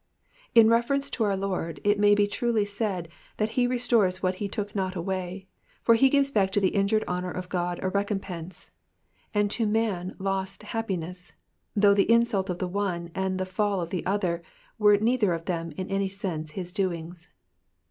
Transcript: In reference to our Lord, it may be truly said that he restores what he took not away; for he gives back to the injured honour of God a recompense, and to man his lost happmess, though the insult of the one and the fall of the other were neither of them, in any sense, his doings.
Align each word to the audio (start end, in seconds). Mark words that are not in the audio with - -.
In 0.55 0.67
reference 0.67 1.11
to 1.11 1.23
our 1.25 1.37
Lord, 1.37 1.79
it 1.83 1.99
may 1.99 2.15
be 2.15 2.25
truly 2.25 2.65
said 2.65 3.07
that 3.37 3.49
he 3.49 3.67
restores 3.67 4.23
what 4.23 4.33
he 4.41 4.49
took 4.49 4.73
not 4.75 4.95
away; 4.95 5.45
for 5.83 5.93
he 5.93 6.09
gives 6.09 6.31
back 6.31 6.49
to 6.53 6.59
the 6.59 6.69
injured 6.73 7.03
honour 7.07 7.29
of 7.29 7.49
God 7.49 7.79
a 7.83 7.89
recompense, 7.89 8.71
and 9.31 9.51
to 9.51 9.67
man 9.67 10.09
his 10.09 10.19
lost 10.19 10.63
happmess, 10.63 11.33
though 11.75 11.93
the 11.93 12.11
insult 12.11 12.49
of 12.49 12.57
the 12.57 12.67
one 12.67 13.11
and 13.13 13.37
the 13.37 13.45
fall 13.45 13.79
of 13.79 13.91
the 13.91 14.03
other 14.07 14.41
were 14.79 14.97
neither 14.97 15.33
of 15.33 15.45
them, 15.45 15.71
in 15.77 15.87
any 15.91 16.09
sense, 16.09 16.53
his 16.53 16.71
doings. 16.71 17.31